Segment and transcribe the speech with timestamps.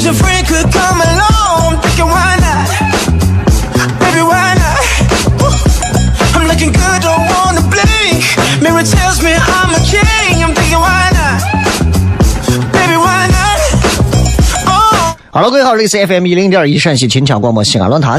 [0.00, 1.76] But your friend could come along.
[1.76, 2.68] I'm Thinking why not?
[4.00, 4.80] Baby, why not?
[5.36, 5.52] Woo.
[6.32, 8.24] I'm looking good, don't wanna blink.
[8.62, 10.42] Mirror tells me I'm a king.
[10.42, 11.38] I'm thinking why not?
[12.72, 13.60] Baby, why not?
[14.66, 18.18] Oh, 哈喽，各位好，这里是 FM 一零点一陕西秦腔广播西安论坛.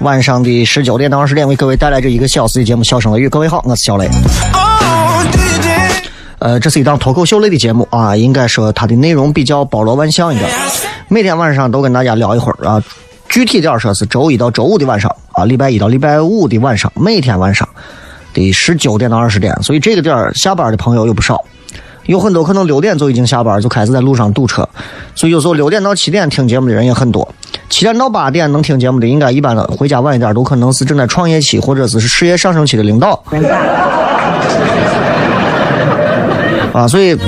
[0.00, 3.26] 晚上的十九点到二十点为各位带来这一个小时的节目《笑声雷雨》。
[3.30, 4.06] 各位好，我是小雷。
[4.52, 5.92] Oh, do you dare?
[6.40, 10.50] 呃，这是一档脱口秀类的节目啊，应该说它的内容比较包罗万象一点，
[11.08, 12.82] 每天晚上都跟大家聊一会儿啊。
[13.28, 17.68] 具体点儿说是周一到周五的晚上啊，礼拜一到礼拜五的晚上，每天晚上
[18.32, 21.44] 的十九点到二十点，所以这个点儿下班的朋友有不少。
[22.06, 24.68] 有很多可能六点就已经下班，就开始在路上堵车，
[25.14, 27.26] 所以有时候六点到七点听节目的人也很多。
[27.70, 33.24] 七点到八点能听节目的，应该一般的回家晚一点，都可能是正在创业期或者是事业上升期的领导。
[36.72, 37.18] 啊，所以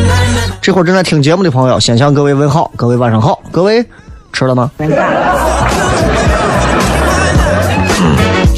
[0.61, 3.85] 这会儿正在听节目的朋友，先向各位问好，各位晚上好，各位
[4.33, 4.71] 吃了吗？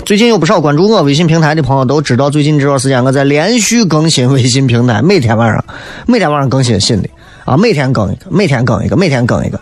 [0.07, 5.63] 最近有不少关注我微信平台的朋友都知道，最近这段时间我在连续更新微信平台，每天晚上
[6.07, 7.09] 每天晚上更新新的
[7.45, 9.61] 啊，每天更一个，每天更一个，每天更一个。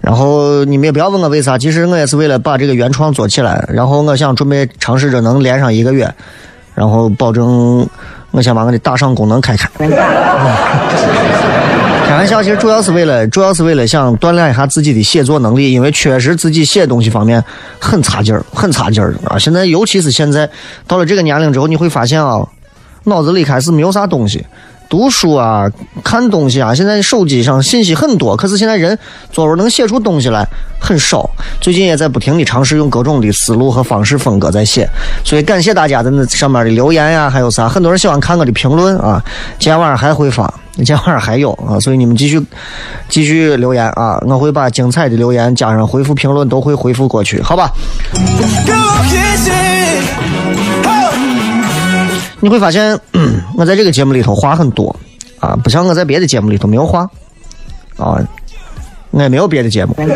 [0.00, 3.64] 然后你们也不要问我为啥，其实我也是为了把这个原创做起来。
[3.68, 6.12] 然后我想准备尝试着能连上一个月，
[6.74, 7.86] 然后保证
[8.32, 9.68] 我想把我的打赏功能开开。
[12.20, 17.42] 开玩笑，其实主要是为了，主要是为了想锻炼一下自己的写作能力，因为确实自己写东西方面
[17.78, 19.38] 很差劲儿，很差劲儿啊！
[19.38, 20.46] 现在，尤其是现在
[20.86, 22.46] 到了这个年龄之后，你会发现啊，
[23.04, 24.44] 脑子里开始没有啥东西，
[24.90, 25.66] 读书啊、
[26.04, 28.98] 看东西啊，现在手机上信息很多，可是现在人
[29.32, 30.46] 作文能写出东西来
[30.78, 31.30] 很少。
[31.58, 34.86] 最近也在不停的尝试用各种的思路和方式风格在写，
[35.24, 39.24] 所以感谢大家在那上面的留言呀、还有啥，很多人喜欢看我的评论啊。
[39.58, 42.40] 今天晚上还会发，今天晚上还有啊，所以你们继续
[43.08, 47.72] 继续留言啊，我会把精彩的留言加上回复评论都会回复过去，好吧.
[48.14, 48.26] Oh.
[52.40, 54.94] 你会发现，嗯我在这个节目里头话很多
[55.40, 57.00] 啊，不像我在别的节目里头没有话
[57.98, 58.16] 啊，
[59.10, 59.94] 我也没有别的节目。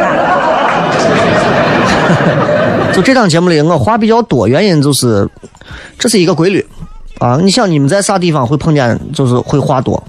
[2.94, 5.28] 就这档节目里，我话比较多，原因就是
[5.98, 6.64] 这是一个规律
[7.18, 7.38] 啊。
[7.42, 10.02] 你想，你们在啥地方会碰见，就是会话多？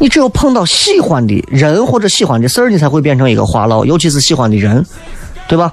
[0.00, 4.84] 你只有碰到喜欢的人或者喜欢的事儿，你才会变成一个话痨，尤其是喜欢的人，
[5.46, 5.72] 对吧？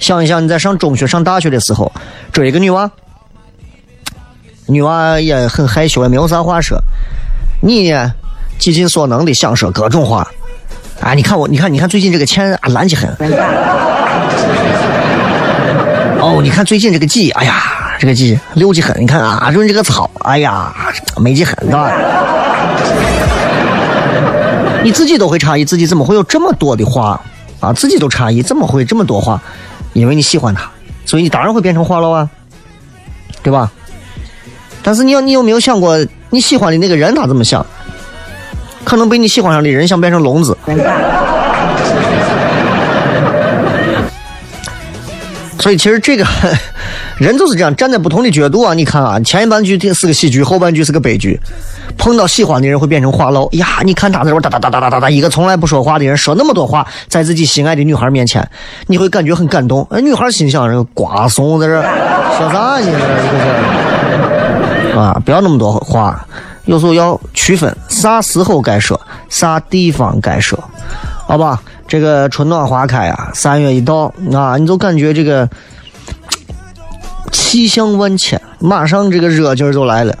[0.00, 1.90] 想一想，你在上中学、上大学的时候，
[2.30, 2.88] 追一个女娃，
[4.66, 6.78] 女娃也很害羞，也没有啥话说。
[7.62, 8.12] 你呢，
[8.58, 10.28] 尽尽所能的想说各种话。
[11.00, 13.08] 啊，你看我，你看，你看最近这个钱啊烂得很。
[16.20, 17.54] 哦，你看最近这个鸡，哎呀，
[17.98, 19.00] 这个鸡溜得很。
[19.00, 20.72] 你看啊，润这个草，哎呀，
[21.16, 21.90] 美得很，对吧？
[24.84, 27.20] 你自己都会诧异，自己怎么会有这么多的话
[27.60, 27.72] 啊？
[27.72, 29.42] 自己都诧异，怎么会这么多话？
[29.92, 30.70] 因为你喜欢他，
[31.04, 32.28] 所以你当然会变成话痨啊，
[33.42, 33.70] 对吧？
[34.82, 35.98] 但是你有你有没有想过，
[36.30, 37.66] 你喜欢的那个人他怎么想？
[38.84, 40.56] 可能被你喜欢上的人想变成聋子。
[45.58, 46.24] 所以其实这个
[47.18, 48.74] 人就是这样，站在不同的角度啊。
[48.74, 51.38] 你看啊，前一半句是个喜剧，后半句是个悲剧。
[51.96, 53.66] 碰到喜欢的人会变成话痨呀。
[53.84, 58.48] 你看他在这哒哒哒哒哒哒哒，一个从来不说话的人说那么多话，在自己心爱的女孩面前，
[58.86, 59.86] 你会感觉很感动。
[60.00, 62.82] 女孩心想：这个瓜怂在这说啥呢？
[62.82, 62.92] 这
[64.92, 66.24] 是啊，不要那么多话，
[66.66, 70.56] 有时候要区分啥时候该说，啥地方该说，
[71.26, 71.60] 好吧？
[71.88, 75.48] 这个春暖花开啊，三月一到啊，你就感觉这个
[77.32, 80.16] 气象万千，马上这个热劲儿就来了。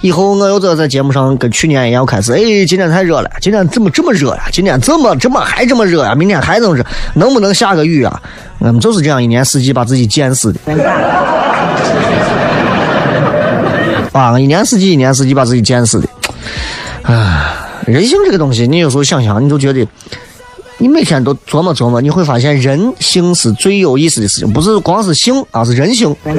[0.00, 4.42] 以后我又在在节目上跟去年一样开始，哎，今天太热了，今天怎么这么热呀？
[4.50, 6.12] 今天怎么怎么还这么热呀？
[6.14, 6.84] 明天还能热？
[7.14, 8.20] 能不能下个雨啊？
[8.58, 10.58] 我们就是这样一年四季把自己贱死的。
[14.12, 16.08] 啊，一年四季一年四季把自己贱死的。
[17.02, 17.54] 啊，
[17.86, 19.86] 人性这个东西，你有时候想想，你都觉得。
[20.82, 26.34] 你每天都琢磨琢磨，你会发现人性是最有意思的事情，不是光是性啊，是人性，对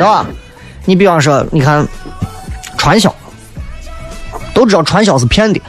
[0.00, 0.26] 吧？
[0.86, 1.86] 你比方说，你看
[2.76, 3.14] 传销，
[4.52, 5.62] 都知道传销是骗的，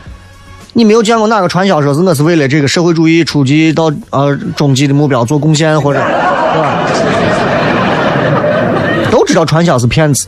[0.73, 6.79] 你没有见过哪个传销说是我是为了这个社会主义初级到呃中级的目标做贡献或者，对吧？
[9.11, 10.25] 都知道传销是骗子，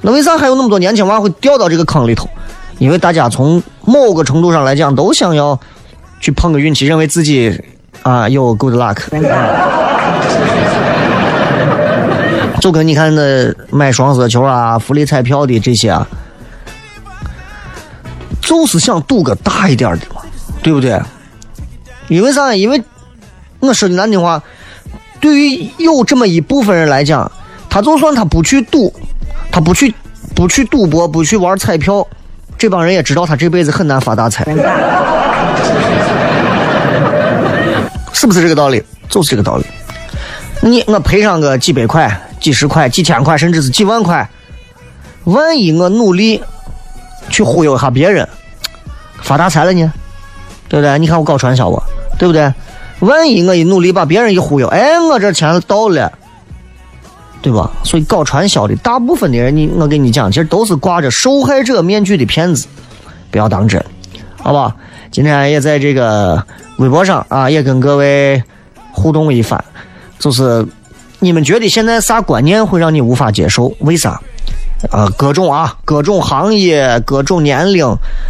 [0.00, 2.26] 那为啥还有那么多年轻娃会掉到这个坑里头？
[2.78, 5.58] 因为大家从某个程度上来讲，都想要
[6.20, 7.58] 去碰个运气，认为自己
[8.02, 8.98] 啊有 good luck。
[12.60, 16.06] 就跟你看那买双色球啊、福利彩票的这些啊，
[18.40, 20.22] 就是想赌个大一点的嘛，
[20.62, 21.00] 对不对？
[22.08, 22.54] 因为啥？
[22.54, 22.82] 因为
[23.60, 24.42] 我说的难听话，
[25.20, 27.30] 对于有这么一部分人来讲，
[27.70, 28.92] 他就算他不去赌，
[29.50, 29.94] 他不去
[30.34, 32.06] 不去赌博，不去玩彩票。
[32.58, 34.44] 这帮人也知道他这辈子很难发大财，
[38.12, 38.82] 是不是这个道理？
[39.08, 39.64] 就是这个道理。
[40.62, 42.10] 你我赔上个几百块、
[42.40, 44.28] 几十块、几千块，甚至是几万块，
[45.24, 46.42] 万一我努力
[47.28, 48.26] 去忽悠一下别人，
[49.20, 49.92] 发大财了呢？
[50.68, 50.98] 对不对？
[50.98, 51.82] 你看我搞传销吧，
[52.18, 52.52] 对不对？
[53.00, 56.10] 万一我一努力把别人一忽悠，哎，我这钱到了。
[57.46, 57.70] 对吧？
[57.84, 62.66] 所以搞传销的大部分的人，你我跟你讲，其实都是挂着受害者面具的骗子，
[63.30, 63.80] 不要当真，
[64.42, 64.74] 好吧？
[65.12, 66.44] 今天也在这个
[66.78, 68.42] 微博上啊，也跟各位
[68.90, 69.64] 互动一番，
[70.18, 70.66] 就是
[71.20, 73.72] 你们觉得现在啥观念会让你无法接受？
[73.78, 74.20] 为啥？
[74.90, 77.86] 啊，各种啊，各种行业，各种年龄，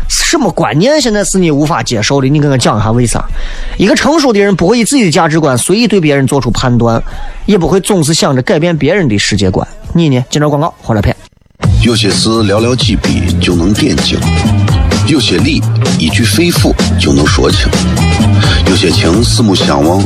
[0.09, 2.29] 什么观念现在是你无法接受的？
[2.29, 3.25] 你跟我讲一下为啥？
[3.77, 7.03] 一个成熟的人不会以自己的价值观随意对别人做出判断，
[7.47, 9.67] 也不会总是想着改变别人的世界观。
[9.93, 10.25] 你呢？
[10.31, 11.15] 接着广告，回来片。
[11.83, 14.19] 有些事寥寥几笔就能点睛，
[15.07, 15.63] 有些理
[15.99, 17.69] 一句肺腑就能说清，
[18.69, 20.01] 有些情四目相望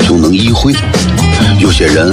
[0.00, 0.74] 就能意会，
[1.58, 2.12] 有些人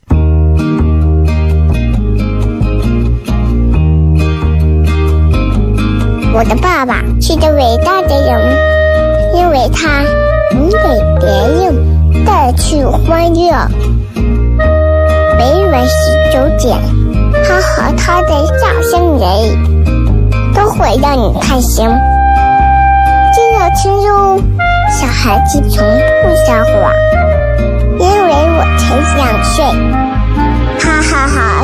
[6.33, 8.57] 我的爸爸是个伟大的人，
[9.35, 10.01] 因为他
[10.53, 10.77] 能给
[11.19, 11.27] 别
[11.59, 13.51] 人带去欢乐。
[15.37, 16.79] 每晚十九点，
[17.43, 19.27] 他和他的笑声人，
[20.55, 21.85] 都会让你开心。
[23.33, 24.39] 记得听哟，
[24.89, 25.85] 小孩子从
[26.23, 26.93] 不撒谎，
[27.99, 29.65] 因为我才两岁。
[30.79, 31.60] 哈哈哈，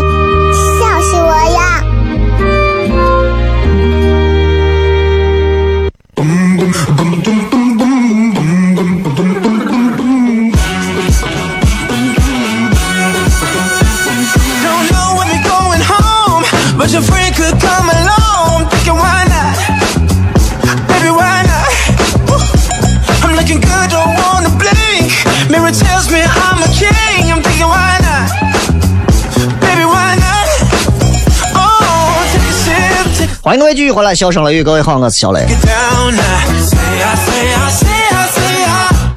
[33.47, 35.47] 欢迎各位继续回来，笑声雷雨，各位好，我是小雷。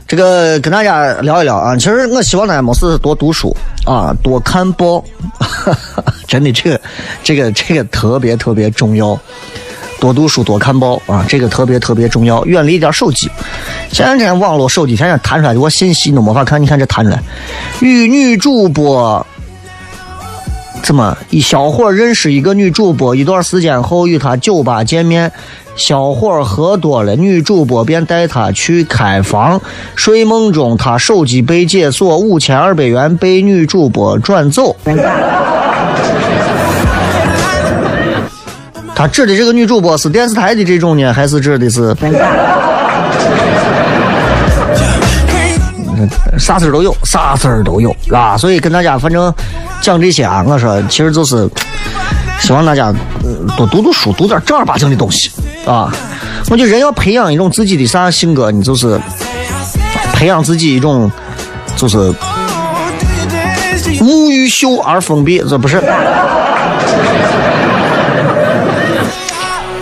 [0.06, 3.52] 这个跟大家聊一聊啊，其实我希望大家没事多读书
[3.84, 5.02] 啊，多看报，
[6.28, 6.80] 真的这个
[7.24, 9.18] 这个这个特别特别重要
[9.98, 12.44] 多读书，多看报啊，这个特别特别重要。
[12.44, 13.28] 远离一点手机，
[13.90, 17.20] 前两天网络手机天天弹出来的我信息都没法看，你看这弹出来，
[17.80, 19.26] 与女主播
[20.82, 25.30] 怎么一小伙认识一个女主播，一段时间后与她酒吧见面。
[25.76, 29.58] 小伙喝多了，女主播便带他去开房。
[29.94, 34.76] 睡梦中，他手机被解锁，五千二百元被女主播转走。
[38.94, 41.96] 他指的这个女主播是电视台的这种呢，还是指的是？
[46.38, 48.36] 啥事儿都有，啥事儿都有，啊？
[48.36, 49.32] 所以跟大家反正
[49.80, 51.48] 讲这些啊，我说其实就是
[52.40, 52.92] 希望大家
[53.56, 55.30] 多读读书，读点正儿八经的东西
[55.66, 55.92] 啊。
[56.50, 59.00] 我觉得人要培养一种自己的啥性格，你就是
[60.14, 61.10] 培养自己一种
[61.76, 62.12] 就是
[64.00, 65.80] 沐浴秀而封闭，这不是？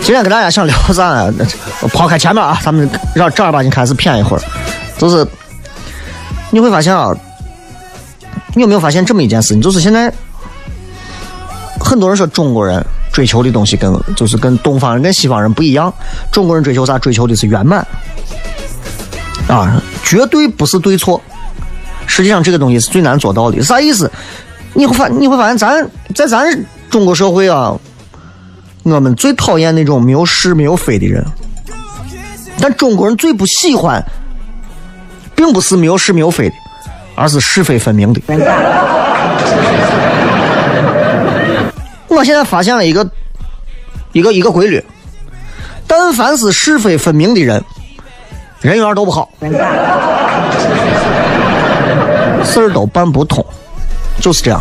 [0.01, 1.31] 今天跟大家想聊啥呢？
[1.93, 4.41] 抛开前面啊，咱们让正儿八经开始谝一会儿，
[4.97, 5.25] 就是
[6.51, 7.15] 你会发现啊，
[8.55, 9.61] 你有没有发现这么一件事情？
[9.61, 10.11] 就是现在
[11.79, 15.93] 很多人说中国人追求的东西跟就是跟东方人跟西方人不一样，
[16.31, 16.97] 中国人追求啥？
[16.99, 17.85] 追求的是圆满
[19.47, 21.21] 啊，绝对不是对错。
[22.05, 24.11] 实际上这个东西是最难做到的，啥意思？
[24.73, 27.77] 你会发你会发现，咱在咱中国社会啊。
[28.83, 31.23] 我们最讨厌那种没有是没有非的人，
[32.59, 34.03] 但中国人最不喜欢，
[35.39, 36.55] 并不是没有是没有非的，
[37.15, 38.21] 而是是非分明的。
[42.09, 43.09] 我现在发现了一个
[44.11, 44.83] 一个一个规律：
[45.87, 47.63] 但凡是是非分明的人，
[48.59, 49.29] 人缘都不好，
[52.43, 53.41] 事儿都办不通，
[54.19, 54.59] 就是这样。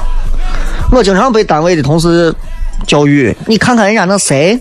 [0.92, 2.32] 我经常被单位的同事。
[2.87, 4.56] 教育，你看看人家那谁，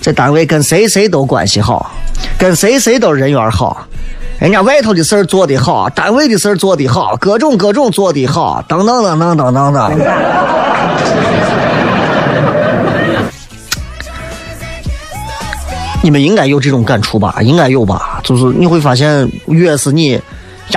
[0.00, 1.92] 在单位跟谁谁都关系好，
[2.38, 3.86] 跟谁谁都人缘好，
[4.40, 9.92] 人家外头的事儿做得好，单位的事儿做得好，各种各种做得好，等等等等等等等。
[16.02, 17.36] 你们应该有这种感触吧？
[17.42, 18.18] 应该有吧？
[18.24, 20.20] 就是你会发现，越是你呀，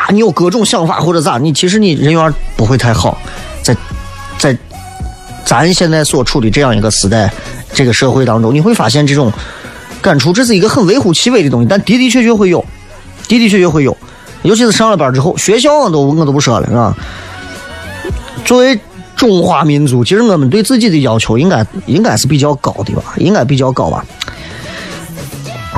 [0.10, 3.18] 你有各种想法或者咋，你其实你人缘不会太好，
[3.62, 3.74] 在
[4.38, 4.58] 在。
[5.46, 7.32] 咱现在所处的这样一个时代，
[7.74, 9.32] 这个社会当中，你会发现这种
[10.02, 12.66] 感触，这是一个很微乎其微的东西，但的的确确会有，
[13.28, 13.96] 的的确确会有。
[14.44, 16.96] 尤其是上了班之后，学校我都我都不说了，是吧？
[18.44, 18.78] 作为
[19.16, 24.06] 中华民族，其实我们对自己的要求应该应该是比较高的吧，应该比较高吧。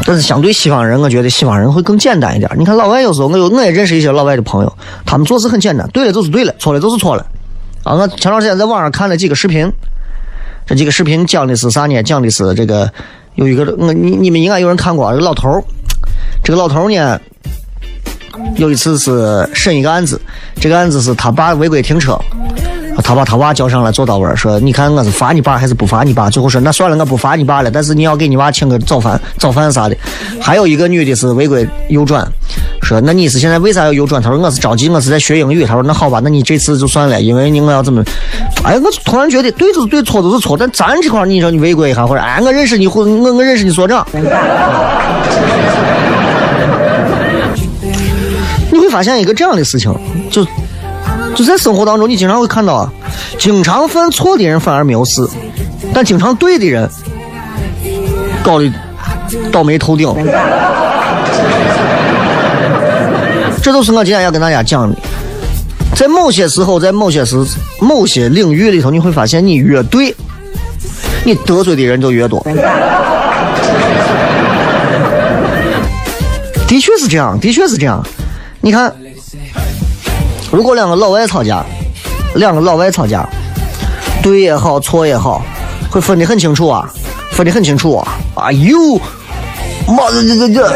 [0.03, 2.51] 但是相对西方人，我觉得西方人会更简单一点。
[2.57, 7.25] 你看老外有时候，我有我也认识一些老外的朋友，他们做事很简单，对了就是对了，错了就是错了。
[7.83, 9.71] 啊，我前段时间在网上看了几个视频，
[10.65, 12.01] 这几个视频讲的是啥呢？
[12.01, 12.91] 讲的是这个
[13.35, 15.63] 有一个我你你们应该有人看过，这个老头，
[16.45, 17.19] 这个老头呢，
[18.55, 20.21] 有一次是审一个案子，
[20.61, 22.15] 这个案子是他爸违规停车。
[23.03, 29.97] 他把他娃叫上来坐到位，说：“你看我是罚你爸还是不罚你爸？”最后说：“那算了，我不罚你爸了，但是你要给你娃请个早饭、早饭啥的。”
[30.39, 32.25] 还有一个女的是违规右转，
[32.83, 38.01] 说：“那你是现在为啥要右转？”他说：“我是着急，我是在学英语。”他说：“那好吧，那你这次就算了，因为你我要怎么？”
[38.63, 44.07] 哎，我突然觉得对就是对，错就是错，但咱这块你说你违规一下，或者哎，我认识你，或我我认识你所长，
[48.95, 49.93] 发现一个这样的事情，
[50.31, 50.47] 就。
[51.35, 52.89] 就在生活当中，你经常会看到，
[53.37, 55.27] 经常犯错的人反而没有事，
[55.93, 56.89] 但经常对的人
[58.41, 58.71] 搞得
[59.51, 60.07] 倒霉透顶。
[63.61, 64.95] 这都是我今天要跟大家讲的。
[65.93, 67.35] 在某些时候，在某些时、
[67.81, 70.15] 某些领域里头，你会发现，你越对，
[71.25, 72.41] 你得罪的人就越多。
[76.65, 78.01] 的确是这样，的确是这样。
[78.65, 78.91] 你看。
[80.51, 81.63] 如果两个老外吵架，
[82.33, 83.23] 两个老外吵架，
[84.23, 85.43] 对也好，错也好，
[85.91, 86.91] 会分得很清楚啊，
[87.29, 88.17] 分得很清楚啊。
[88.33, 88.99] 哎呦，
[89.87, 90.73] 妈的这这这！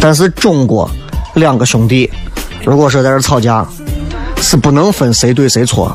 [0.00, 0.88] 但是中国
[1.34, 2.08] 两个兄弟，
[2.64, 3.66] 如果说在这吵架，
[4.36, 5.92] 是不能分谁对谁错，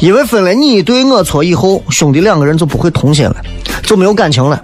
[0.00, 3.36] 因为分了你对我错以后，兄弟两个人就不会同心了，
[3.84, 4.60] 就没有感情了。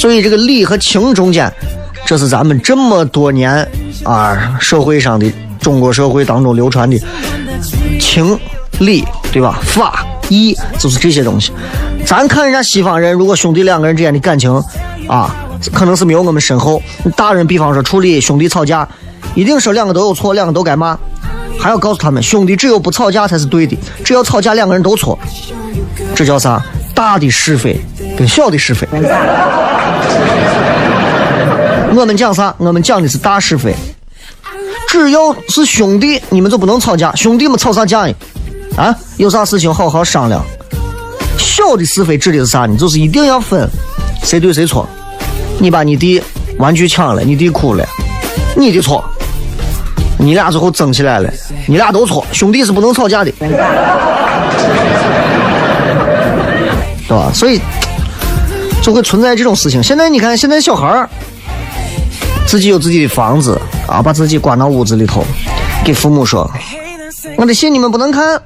[0.00, 1.52] 所以这个理和情中间。
[2.06, 3.68] 这是咱们这么多年
[4.02, 5.30] 啊，社会上的
[5.60, 6.98] 中国社会当中流传的
[8.00, 8.36] 情
[8.78, 9.60] 理，对吧？
[9.62, 11.52] 法义就是这些东西。
[12.06, 14.50] 咱看人家西方人，如果兄弟两个人之间的感情
[15.06, 15.36] 啊，
[15.74, 16.82] 可能是没有我们深厚。
[17.14, 18.88] 大人比方说处理兄弟吵架，
[19.34, 20.98] 一定是两个都有错，两个都该骂。
[21.60, 25.16] 还要告诉他们，兄弟只有不吵架才是对的，只要吵架两个人都错。
[26.14, 26.60] 这叫啥？
[26.94, 27.78] 大的是非
[28.16, 28.88] 跟小的是非。
[31.96, 32.54] 我们讲啥？
[32.58, 33.74] 我们讲的是大是非。
[34.88, 37.14] 只要是兄弟，你们就不能吵架。
[37.14, 38.12] 兄弟们吵啥架呢？
[38.76, 40.44] 啊，有啥事情好好商量。
[41.38, 42.76] 小的是非指的是啥呢？
[42.76, 43.68] 就是一定要分
[44.24, 44.88] 谁对谁错。
[45.58, 46.20] 你把你弟
[46.58, 47.86] 玩具抢了，你弟哭了，
[48.56, 49.04] 你的错。
[50.18, 51.32] 你俩最后争起来了，
[51.66, 52.26] 你俩都错。
[52.32, 53.48] 兄弟是不能吵架的， 对
[57.08, 57.30] 吧？
[57.32, 57.60] 所以
[58.82, 59.82] 就会存在这种事情。
[59.82, 61.08] 现在你看，现在小孩儿
[62.46, 65.24] 自己有自己的房子啊，把自己关到屋子里头，
[65.84, 66.50] 给父母说
[67.36, 68.40] ：“我的信你们不能看，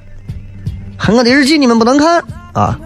[1.09, 2.23] 我的日记你们不能看
[2.53, 2.79] 啊。”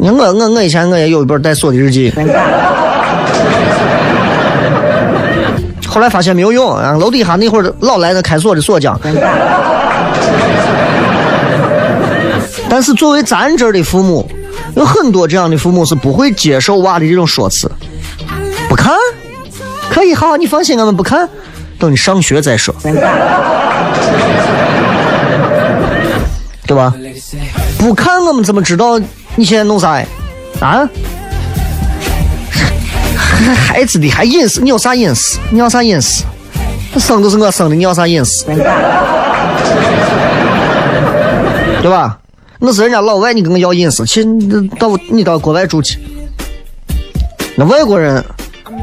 [0.00, 2.12] 你我我我以前我也有一本带锁的日记。
[5.86, 8.98] 后来发现没有用，啊，楼底下那会儿老来那开锁的锁匠。
[12.68, 14.28] 但是作为咱这儿的父母，
[14.74, 17.70] 有很多这样的父母是不会接受娃的这种说辞。
[18.68, 18.94] 不看，
[19.90, 21.28] 可以，好，你放心，我们不看，
[21.78, 22.74] 等你上学再说，
[26.66, 26.94] 对吧？
[27.78, 28.98] 不看，我们怎么知道
[29.36, 30.06] 你现在弄啥呀？
[30.60, 30.88] 啊？
[33.54, 34.60] 孩子的还隐私？
[34.60, 35.38] 你有啥隐私？
[35.50, 36.24] 你要啥隐私？
[36.98, 38.46] 生都是我生的，你要啥隐私？
[41.82, 42.18] 对吧？
[42.64, 44.06] 那是人家老外，你跟我要隐私？
[44.06, 44.24] 去
[44.78, 45.98] 到你到国外住去。
[47.56, 48.24] 那外国人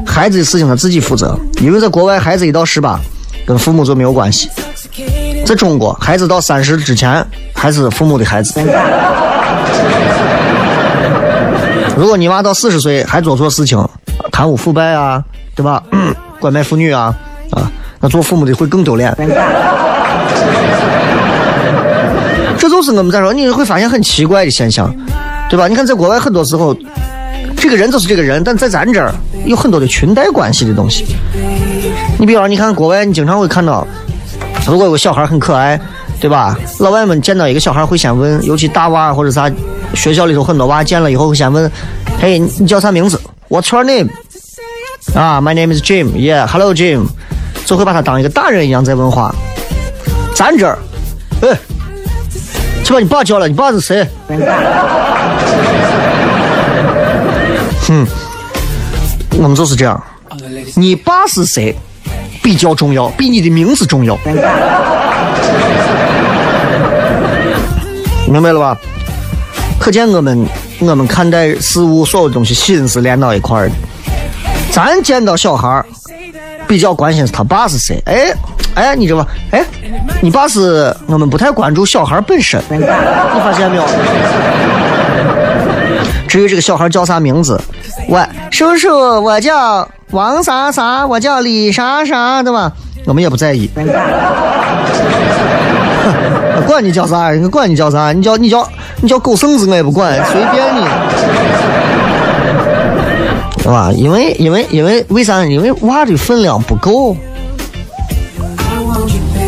[0.06, 3.00] 孩子的事情他自己负责，因为在国外孩子一到十八，
[3.46, 4.50] 跟父母就没有关系。
[5.46, 8.60] 在中国，孩子到三十之前还是父母的孩子。
[11.96, 13.82] 如果你娃到四十岁还做错事情，
[14.30, 15.82] 贪污腐败啊，对吧？
[16.38, 17.14] 拐卖妇女啊，
[17.50, 19.16] 啊，那做父母的会更丢脸。
[22.60, 24.94] 这就是我们在说，你会发现很奇怪的现象，
[25.48, 25.66] 对吧？
[25.66, 26.76] 你看，在国外很多时候，
[27.56, 29.14] 这个人就是这个人，但在咱这儿
[29.46, 31.06] 有很多的裙带关系的东西。
[32.18, 33.86] 你比方，你看国外，你经常会看到，
[34.66, 35.80] 如果有个小孩很可爱，
[36.20, 36.54] 对吧？
[36.80, 39.50] 老外们见到一个小孩会先问，尤其大娃或者啥，
[39.94, 41.70] 学校里头很多娃见了以后会先问
[42.20, 44.10] ：“嘿，你叫啥名字？” What's your name？
[45.14, 46.08] 啊，My name is Jim.
[46.10, 47.06] Yeah，Hello Jim。
[47.64, 49.34] 就会把他当一个大人一样在问话。
[50.34, 50.78] 咱这儿，
[51.40, 51.58] 哎，
[52.90, 54.04] 去把你爸叫来，你爸是谁？
[57.86, 58.04] 哼，
[59.38, 60.02] 我们就是这样。
[60.74, 61.72] 你爸是谁
[62.42, 64.18] 比较重要，比你的名字重要。
[68.26, 68.76] 明白了吧？
[69.78, 70.44] 可见我们。
[70.80, 73.74] 我们看待事物，所有东西心是连到一块儿的。
[74.72, 75.84] 咱见到小孩儿，
[76.66, 78.00] 比较关心是他爸是谁。
[78.06, 78.32] 哎，
[78.74, 79.26] 哎，你知道吧？
[79.50, 79.64] 哎，
[80.22, 82.62] 你爸是我们不太关注小孩本身。
[82.70, 83.84] 你发现没有？
[86.28, 87.60] 至于这个小孩叫啥名字，
[88.08, 88.88] 我叔叔，
[89.22, 92.72] 我叫王啥啥，我叫李啥啥，对吧？
[93.06, 93.68] 我们也不在意。
[96.66, 98.66] 管你叫啥，管你叫啥，你叫你叫。
[99.02, 100.86] 你叫狗剩子我也不管，随便你，
[103.62, 103.92] 是吧？
[103.94, 105.44] 因为因为因为为啥？
[105.44, 107.16] 因为娃的分量不够，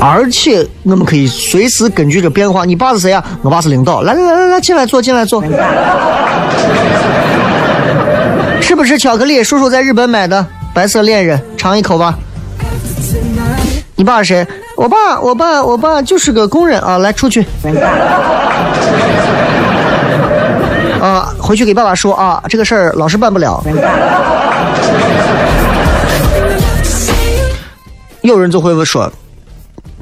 [0.01, 2.65] 而且我们可以随时根据这变化。
[2.65, 3.25] 你爸是谁啊？
[3.43, 4.03] 我爸是领导。
[4.03, 5.43] 来来来来来，进来坐，进来坐。
[8.61, 9.43] 是不是巧克力？
[9.43, 12.17] 叔叔在日本买的，白色恋人，尝一口吧。
[13.97, 14.47] 你爸是谁？
[14.77, 16.99] 我爸，我爸，我爸就是个工人啊！
[16.99, 17.45] 来，出去。
[21.03, 23.61] 啊，回去给爸爸说啊，这个事儿老师办不了。
[28.23, 29.13] 有人就会说，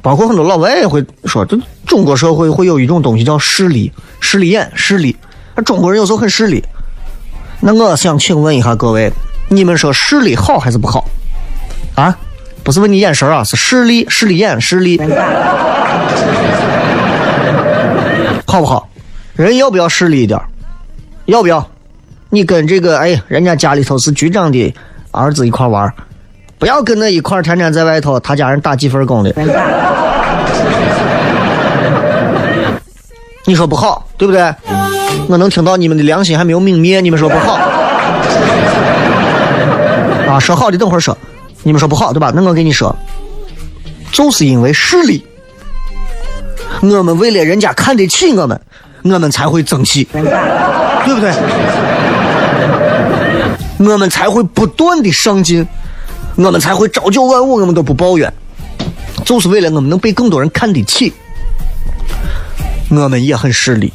[0.02, 5.16] 包括很多老外也会说，这中国社会会有一种东西叫势利，势利眼，势利。
[5.64, 6.62] 中国人有时候很势利。
[7.60, 9.10] 那我想请问一下各位，
[9.48, 11.06] 你们说势利好还是不好？
[11.94, 12.14] 啊？
[12.62, 15.00] 不是问你眼神啊，是视力、视力眼、视力，
[18.46, 18.86] 好不好？
[19.32, 20.38] 人要不要势利一点？
[21.30, 21.64] 要不要？
[22.28, 24.74] 你跟这个哎，人家家里头是局长的
[25.12, 25.92] 儿子一块玩，
[26.58, 29.32] 不要跟那一块天天在外头，他家人打几份工的。
[33.44, 34.54] 你说不好，对不对？
[35.28, 37.54] 我能听到你们的良心还没有泯灭，你们说不好。
[40.28, 41.16] 啊，说好的，等会儿说。
[41.62, 42.32] 你们说不好对吧？
[42.34, 42.94] 那我跟你说，
[44.10, 45.24] 就是因为势力，
[46.80, 48.60] 我们为了人家看得起我们，
[49.02, 50.08] 我们才会争气，
[51.04, 51.32] 对不对？
[53.78, 55.66] 我们才会不断的上进，
[56.36, 58.32] 我们才会朝九晚五，我们都不抱怨。
[59.24, 61.12] 就是为了我们能被更多人看得起，
[62.90, 63.92] 我们也很势利。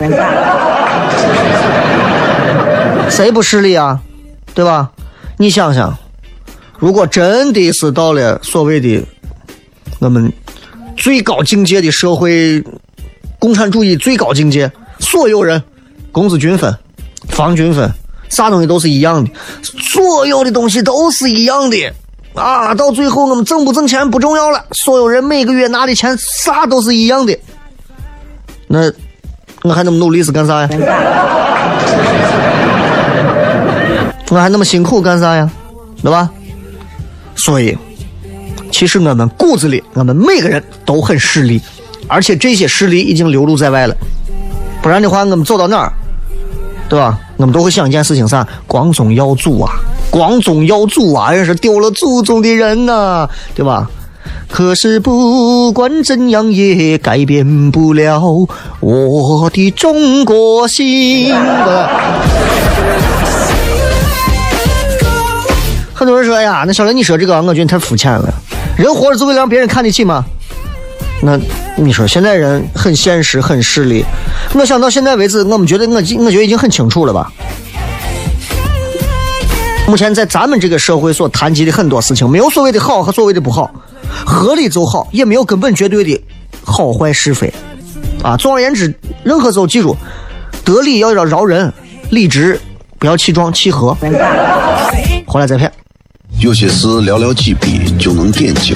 [3.10, 4.00] 谁不势利啊？
[4.54, 4.92] 对吧？
[5.38, 5.98] 你想想，
[6.80, 9.04] 如果真的是到了所谓的
[10.00, 10.32] 我们
[10.96, 12.64] 最高境界的社会，
[13.38, 15.62] 共产主义最高境界，所有人
[16.12, 16.74] 工资均分、
[17.30, 17.92] 房均分，
[18.30, 19.32] 啥东西都是一样的，
[19.64, 21.78] 所有的东西都是一样的
[22.34, 22.74] 啊！
[22.74, 27.38] 到最后我们挣不挣钱不重要了，所有人每个月拿的钱啥都是一样的，
[28.68, 28.92] 那
[29.64, 30.70] 我还那么努力是干啥呀？
[34.30, 35.50] 我还那么辛苦干啥呀？
[36.02, 36.30] 对吧？
[37.36, 37.78] 所以，
[38.72, 41.62] 其实我们骨子里，我们每个人都很势利，
[42.08, 43.96] 而且这些势力已经流露在外了。
[44.82, 45.94] 不然的话，我们走到哪儿，
[46.88, 47.18] 对吧？
[47.38, 48.48] 我们都会想一件事情：啥？
[48.68, 49.74] 光宗耀祖啊，
[50.10, 53.90] 光宗耀祖啊，也是丢了祖宗的人呐、对吧？
[54.48, 58.22] 可是不管怎样也改变不了
[58.80, 61.34] 我的中国心。
[65.94, 68.34] 很多人说：“哎呀，那小雷，你说这个，我觉得你太肤浅了。
[68.78, 70.24] 人活着是为了让别人看得起吗？
[71.22, 71.40] 那
[71.78, 74.06] 你说现在人很现实，很势利。
[74.54, 77.32] 我想到现在为止，我们觉得我我觉得已经很清楚了吧？
[79.88, 83.70] 目前在咱们这个社会所谈及的很多事情，没有所谓的好和所谓的不好，
[84.26, 86.20] 合理就好，也没有根本绝对的
[86.64, 87.54] 好坏是非。
[88.24, 89.96] 啊，总而言之，任何时候记住，
[90.64, 91.72] 得理要要饶人，
[92.10, 92.60] 理直
[92.98, 93.96] 不要气壮气和。
[95.28, 95.72] 回来再骗。
[96.40, 98.76] 有些事寥寥几笔就能点睛，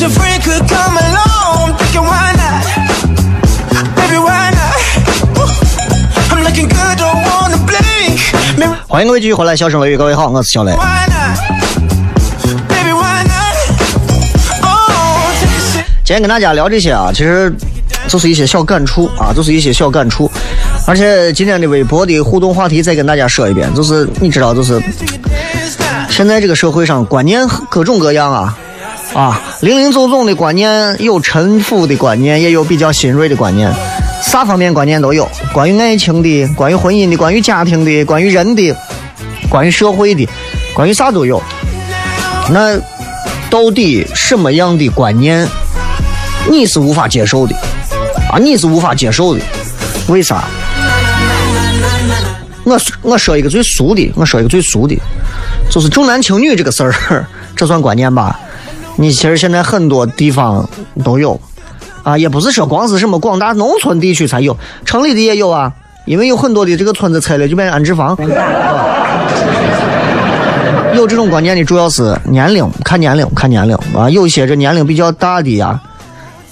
[0.00, 1.76] your friend could come along.
[1.78, 2.64] Thinking why not?
[3.96, 4.76] Baby, why not?
[6.30, 8.20] I'm looking good, don't wanna blink.
[8.56, 10.72] Maybe 欢迎各位继续回来，笑声雷雨，各位好，我是小雷。
[10.72, 11.38] why not?
[12.68, 13.56] Baby, why not?
[14.62, 15.84] Oh, take a sip.
[16.04, 17.54] 今天跟大家聊这些啊，其实
[18.08, 20.30] 就是一些小感触啊，就是一些小感触。
[20.86, 24.80] 而且今天的微博的互动话题再跟大家说一遍，就是你知道，就是
[26.10, 28.56] 现在这个社会上观念各种各样啊
[29.16, 33.72] 啊，零零总总的观念，有陈腐的观念，也有比较新锐的观念，
[34.22, 38.76] 啥方面观念都有，关于爱情的，关于婚姻的，关于家庭的，关于人的，
[39.48, 40.28] 关于社会的，
[40.74, 41.42] 关于啥都有。
[42.50, 42.78] 那
[43.48, 45.48] 到底什么样的观念
[46.50, 47.56] 你是无法接受的
[48.30, 48.36] 啊？
[48.38, 49.40] 你是无法接受的，
[50.08, 50.44] 为啥？
[52.64, 54.94] 我我说一个最俗的，我说一个最俗的，
[55.70, 57.26] 就是重男轻女这个事儿，
[57.56, 58.38] 这算观念吧？
[58.96, 60.68] 你其实现在很多地方
[61.04, 61.40] 都有
[62.02, 65.72] 啊，也不是说光是什么广大农村地区才有，城里的也有啊，
[66.06, 68.16] 因为有很多的这个村子拆了就变成安置房。
[70.94, 74.08] 有这种观念的主要是年龄，看年龄，看年龄啊。
[74.08, 75.78] 有些这年龄比较大的呀，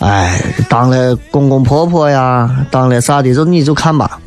[0.00, 4.18] 哎，当了公公婆婆呀，当了啥的，就你就看吧。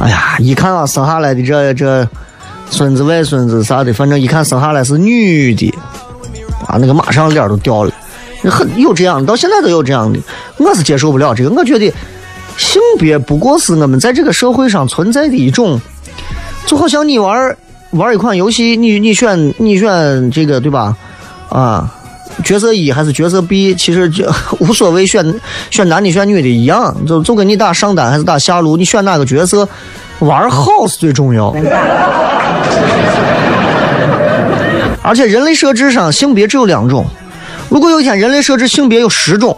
[0.00, 2.08] 哎呀，一看啊，生下来的这这
[2.68, 5.72] 孙子外孙子啥的，反正一看生下来是女的，
[6.70, 7.92] 啊，那个马上脸都掉了。
[8.44, 10.18] 很有这样，到现在都有这样的，
[10.56, 11.50] 我是接受不了这个。
[11.50, 11.92] 我觉得
[12.56, 15.78] 性别不过是我们在这个社会上存在的一种，
[16.64, 17.54] 就好像你玩
[17.90, 20.96] 玩一款游戏，你你选你选这个对吧？
[21.50, 21.92] 啊，
[22.42, 24.24] 角色一还是角色 B，其实就
[24.60, 25.34] 无所谓选
[25.70, 29.68] 选男的选女的一样，就就跟你打上单还是打下路，你选哪个角色
[30.20, 31.54] 玩好是最重要。
[35.02, 37.04] 而且人类设置上性别只有两种，
[37.68, 39.56] 如果有一天人类设置性别有十种，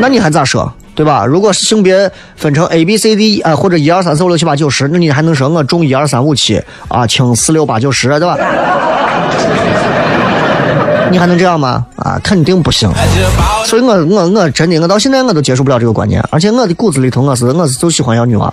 [0.00, 0.72] 那你还咋说？
[0.94, 1.26] 对吧？
[1.26, 8.38] 如果性别分成 A B C D 啊、或者一二三四五六七八九十，那你还能说我重一二三五七啊，轻四六八九十，对吧？
[11.10, 11.84] 你还能这样吗？
[11.96, 12.90] 啊，肯定不行。
[13.66, 18.46] 所以我我我真的我到现在我都接受不了这个观念，而且我的骨子里头我是我是就喜欢要女娃，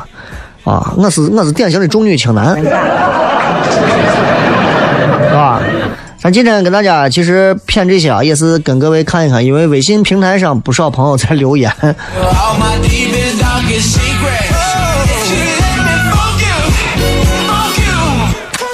[0.65, 2.61] 啊，我是我是典型的重女轻男，
[5.29, 5.59] 是吧？
[6.19, 11.71] 咱今天跟大家其实骗这些啊，也是跟各位看一看，因为微信平台上不少朋友在留言.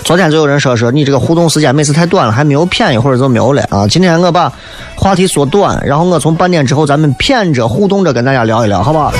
[0.04, 3.88] 昨天就有人说说你这个互动时间每次太短了，还没有骗一会儿就没有了啊。
[3.88, 4.52] 今天我把
[4.96, 9.14] 话题缩短，然后我从半点之后咱们骗着互动着跟大家聊一聊，好不好？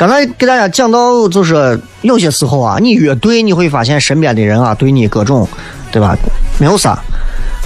[0.00, 5.46] 刚才给大家讲到，就是有些时候啊，你越对，你会发现身边的人啊，对你各种，
[5.92, 6.16] 对吧？
[6.58, 6.98] 没有啥。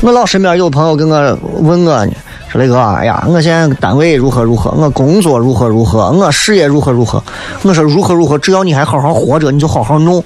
[0.00, 2.12] 我老身边有朋友跟我问我呢，
[2.50, 7.22] 说雷哥，哎呀，我现在单位如何如何，我工作如何如何，我事业如何如何。
[7.62, 10.20] 我说如何如何，只要你还好好活着，你就好好弄，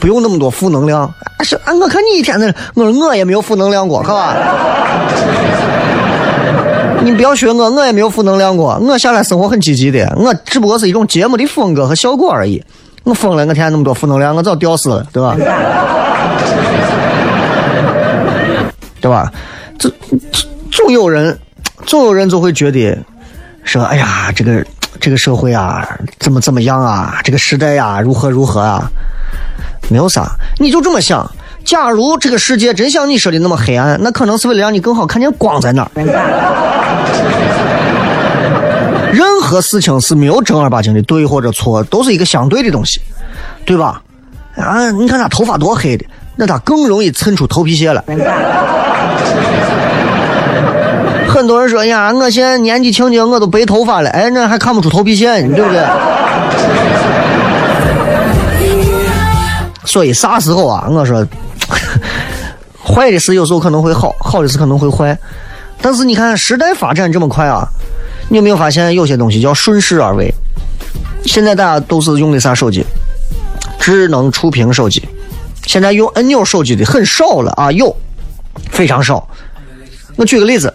[0.00, 1.02] 不用那么多负能量。
[1.02, 4.36] 啊是啊，我看你一天的，我说我也没有负能量过，好吧？
[7.04, 8.78] 你不要学我，我也没有负能量过。
[8.80, 12.62] 我下来生活很积极的，我只不过是一种节目的风格和效果而已。
[13.04, 15.36] 我疯了，我天天那么多负能量，我早吊死了，对吧？
[19.00, 19.32] 对吧？
[19.76, 19.92] 这
[20.70, 21.36] 总有人，
[21.84, 22.96] 总有人就会觉得
[23.64, 24.64] 说，哎呀，这个
[25.00, 25.88] 这个社会啊，
[26.20, 28.88] 怎么怎么样啊，这个时代呀、如何如何啊，
[29.90, 31.28] 没有啥，你就这么想。
[31.64, 35.90] 假如这个世界真像你说的那么黑暗，那可能是为了让你更好看见光在哪儿。
[39.12, 43.00] 任何事情是没有正儿八经的对或者错，都是一个相对的东西，
[43.64, 44.02] 对吧？
[44.56, 46.04] 啊，你看他头发多黑的，
[46.36, 48.02] 那他更容易衬出头皮屑来。
[51.28, 55.82] 很多人说呀，我现在年纪轻轻，我都白头发了，哎，那还看不出头皮屑，对不对？
[59.84, 60.86] 所以啥时候啊？
[60.88, 61.26] 我说，
[62.84, 65.16] 坏的事有时候可能会好，好的事可能会坏。
[65.80, 67.66] 但是你看时代发展这么快啊，
[68.28, 70.32] 你有没有发现有些东西叫顺势而为？
[71.24, 72.84] 现在大家都是用的啥手机？
[73.78, 75.02] 智能触屏手机。
[75.66, 77.94] 现在用按钮手机的很少了啊，有，
[78.70, 79.26] 非常少。
[80.16, 80.72] 我举个例子，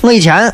[0.00, 0.52] 我以前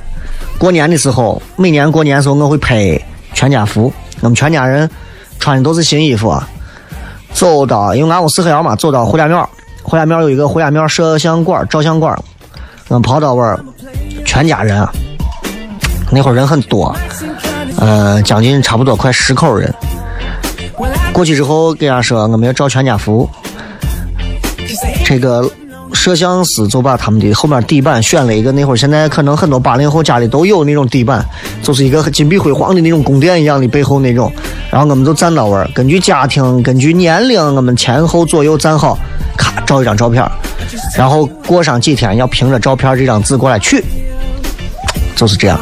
[0.58, 3.00] 过年的时候，每年过年的时候我会拍
[3.32, 4.90] 全家福，我们全家人
[5.38, 6.48] 穿的都是新衣服啊。
[7.34, 9.48] 走到，因为俺屋四合院嘛，走到胡家庙，
[9.82, 12.16] 胡家庙有一个胡家庙摄像馆、照相馆，
[12.88, 13.58] 嗯跑到玩，
[14.24, 14.86] 全家人，
[16.10, 16.94] 那会儿人很多，
[17.78, 19.72] 呃，将近差不多快十口人。
[21.12, 23.28] 过去之后，给人家说我们要照全家福，
[25.04, 25.50] 这个
[26.02, 31.24] 摄像师就把他们的后面底板选了一个，那会儿现在可能很多八零后家里都有那种底板，
[31.62, 34.28] 就是一个金碧辉煌的那种宫殿一样的背后那种。
[34.68, 38.98] 然后我们就站到位儿，根据家庭、根据年龄，我们前后左右站好，
[39.36, 40.28] 咔照一张照片。
[40.98, 43.80] 然后过上几天要凭着照片这张纸过来取，
[45.14, 45.56] 就是这样。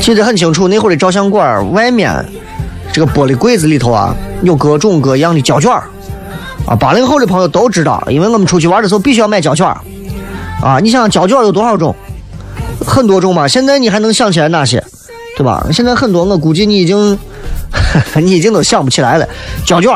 [0.00, 2.24] 记得很清楚，那会儿的照相馆外面
[2.92, 5.88] 这个玻璃柜子里头啊，有各种各样的胶卷儿
[6.66, 6.74] 啊。
[6.74, 9.66] 八零后的朋友都知道，因为我们出去玩的时候必须要买胶卷
[10.62, 10.78] 啊。
[10.82, 11.94] 你想胶卷有多少种？
[12.86, 13.48] 很多种吧。
[13.48, 14.82] 现在你还能想起来哪些？
[15.36, 15.66] 对吧？
[15.72, 17.18] 现在很多，我估计你已经
[18.16, 19.28] 你已经都想不起来了。
[19.66, 19.92] 胶卷，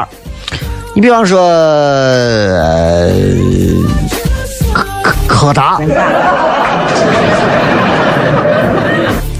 [0.94, 3.10] 你比方说，呃、
[4.74, 5.78] 柯柯柯达，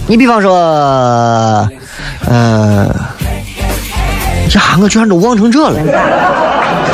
[0.06, 0.54] 你比方说，
[2.26, 2.86] 呃，
[4.54, 5.78] 呀，我居然都忘成这了。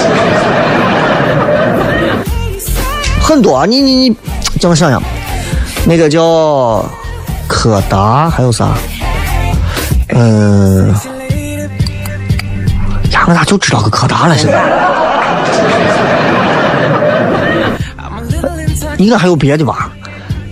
[3.22, 4.16] 很多，啊你你你，
[4.60, 5.02] 叫我想想，
[5.86, 6.84] 那个叫
[7.48, 8.68] 柯达，还有啥？
[10.08, 10.94] 嗯、
[13.10, 14.38] 呀，我咋就知道个柯达了？
[14.38, 14.62] 现在
[18.98, 19.90] 应该还有别的吧？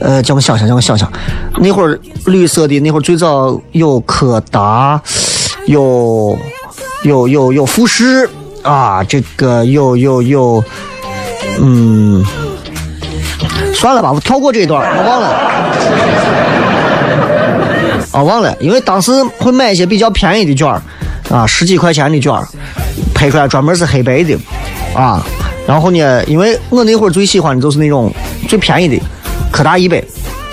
[0.01, 1.09] 呃，叫我想想，叫我想想，
[1.59, 5.01] 那会儿绿色的，那会儿最早有柯达，
[5.67, 6.37] 有
[7.05, 8.29] 有有有富士
[8.64, 10.64] 啊，这个有有有，
[11.61, 12.24] 嗯，
[13.74, 15.29] 算了吧，我跳过这一段，我忘了。
[18.11, 20.81] 啊，忘了，因为当时会买一些比较便宜的卷儿，
[21.31, 22.42] 啊，十几块钱的卷儿，
[23.14, 24.35] 拍出来专门是黑白的，
[24.94, 25.22] 啊，
[25.66, 28.11] 然后呢，因为我那会儿最喜欢的就是那种
[28.48, 28.98] 最便宜的
[29.53, 30.03] 柯达一百，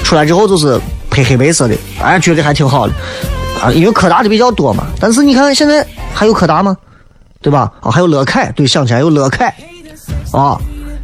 [0.03, 0.77] 出来之后就是
[1.09, 2.93] 配黑白色的，哎，觉得还挺好的，
[3.63, 4.87] 啊，因为柯达的比较多嘛。
[4.99, 6.75] 但是你看现在还有柯达吗？
[7.41, 7.71] 对吧？
[7.81, 9.53] 啊，还有乐凯，对，想起来有乐凯，
[10.31, 10.57] 啊，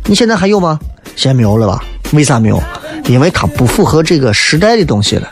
[0.06, 0.80] 你现在还有吗？
[1.16, 1.84] 现在没有了吧？
[2.14, 2.62] 为啥没有？
[3.06, 5.28] 因为它不符合这个时代的东西了。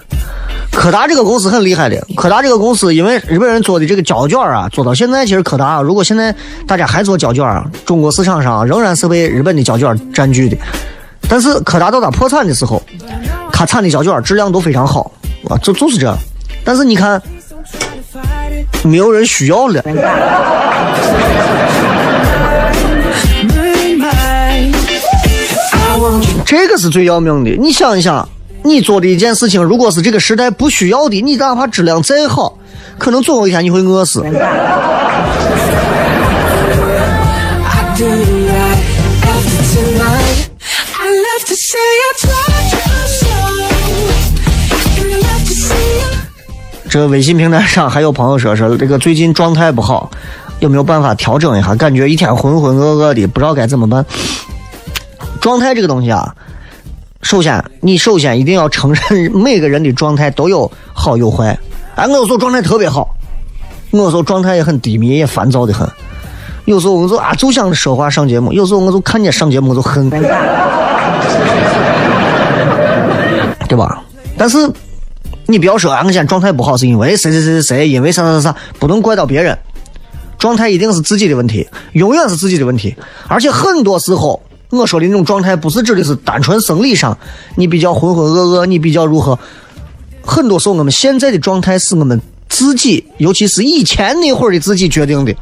[0.72, 6.36] 柯达这个公司很厉害的，柯达这个公司因为日本人做的这个胶卷啊，做到现在，其实柯达如果现在
[6.68, 10.58] 大家还做胶卷啊，中国市场上仍然是被日本的胶卷占据的。
[11.30, 12.82] 但是柯达到它破产的时候，
[13.52, 15.12] 它产的胶卷质量都非常好
[15.50, 16.18] 啊，就就是这样。
[16.64, 17.22] 但是你看，
[18.84, 19.82] 没有人需要了。
[26.46, 27.52] 这个是最要命的。
[27.52, 28.28] 你想一想，
[28.64, 32.58] 你做的一件事情，如果是这个时代不需要的，你哪怕质量再好，
[32.98, 34.24] 可能总有一天你会饿死。
[46.96, 50.10] 这微信平台上还有朋友说说这个最近状态不好，
[50.62, 51.76] 有没有办法调整一下？
[51.76, 54.06] 感觉一天浑浑噩噩的，不知道该怎么办。
[55.42, 56.34] 状态这个东西啊，
[57.22, 61.60] 首先你首先一定要承认 每个人的状态都有好有坏。
[61.96, 63.10] 哎，我有时候状态特别好，
[63.92, 65.86] 我有时候状态也很低迷，也烦躁的很。
[66.64, 70.10] 有时候我就啊就想说话上节目，有时候我就看见上节目我就恨，
[73.68, 74.02] 对吧？
[74.38, 74.58] 但是
[75.48, 79.58] 你不要说啊，我现在状态不好是因为谁谁谁谁谁，因为啥啥啥啥，不能怪到别人。
[80.38, 82.96] 状态一定是自己的问题，永远是自己的问题。
[83.28, 87.18] 而且很多时候，我说的那种状态，不是指的是单纯生理上
[87.56, 89.38] 你比较浑浑噩噩，你比较如何。
[90.24, 95.34] 很多时候，我们现在的状态是我们自己，尤其是以前那会儿的自己决定的，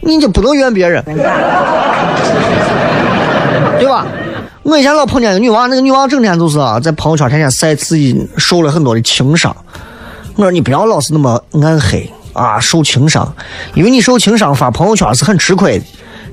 [0.00, 1.02] 你就不能怨别人，
[3.78, 4.06] 对吧？
[4.64, 9.54] 我以前老碰见一个女娃，那个女娃整天就是啊，在朋友圈天天晒自己受了很多的情伤。
[10.36, 13.30] 我说你不要老是那么暗黑啊，受情伤，
[13.74, 15.84] 因为你受情伤发朋友圈是很吃亏的。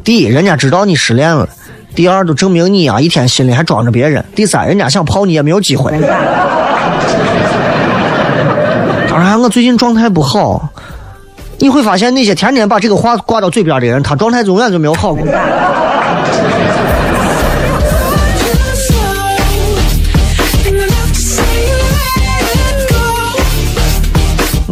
[0.02, 1.46] 第一，人家知道你失恋了；
[1.94, 5.92] 第二，就证明你啊一天心里还装着别人；第三，人家想泡你也没有机会。
[9.10, 10.70] 当然，我最近状态不好，
[11.60, 15.28] 你会发现那些天天把这个话挂到嘴边的人，他状态永远就没有好过。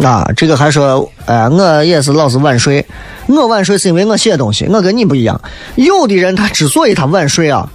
[0.04, 2.86] 啊，这个还说，哎、我也是老是晚睡。
[3.28, 5.40] 我晚睡是因为我写东西，我跟你不一样。
[5.76, 7.70] 有的人他之所以他晚睡啊，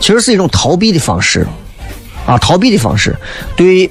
[0.00, 1.46] 其实是一种逃避的方式，
[2.26, 3.16] 啊，逃避的方式，
[3.56, 3.90] 对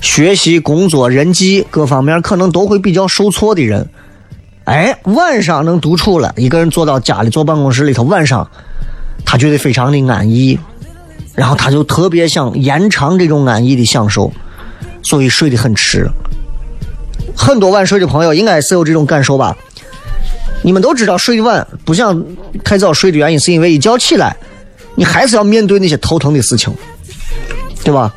[0.00, 3.88] 学习、工作、人际各方面可能都会比较受挫的人，
[4.64, 8.48] 哎，晚上能独处了，一个人坐到家里坐办公室里头，晚上
[9.24, 10.58] 他觉得非常的安逸，
[11.34, 14.30] 然后他就特别想延长这种安逸的享受，
[15.02, 16.08] 所以睡得很迟。
[17.40, 19.56] 很多晚睡的朋友应该是有这种感受吧？
[20.62, 22.22] 你们都知道睡得晚不想
[22.62, 24.36] 太早睡的原因，是因为一觉起来，
[24.94, 26.70] 你还是要面对那些头疼的事情，
[27.82, 28.12] 对吧？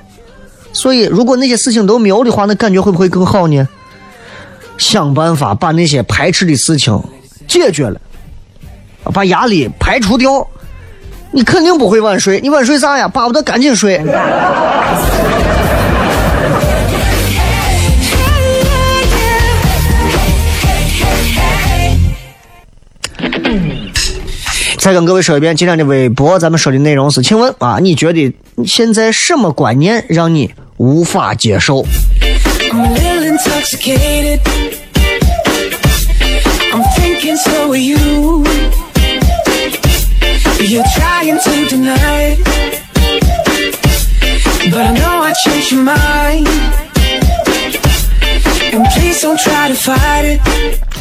[0.73, 3.65] 所以如果那些事情都没有的话，那感觉会不会更好呢？
[4.77, 7.01] 想办法把那些排斥的事情
[7.47, 8.01] 解决了，
[9.13, 10.45] 把压力排除掉，
[11.31, 12.41] 你肯定不会晚睡。
[12.41, 13.07] 你晚睡啥呀？
[13.07, 14.03] 巴不得赶紧睡。
[24.83, 31.85] 再跟各位说一遍，今天的微博咱们说的内容是：请问啊，你觉得现在什么观念让你无法接受.